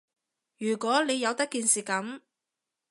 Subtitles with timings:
[0.57, 2.21] 如果你由得件事噉